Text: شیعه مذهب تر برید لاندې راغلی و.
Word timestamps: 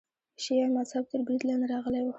شیعه 0.43 0.67
مذهب 0.77 1.03
تر 1.11 1.19
برید 1.25 1.43
لاندې 1.47 1.67
راغلی 1.73 2.01
و. 2.03 2.09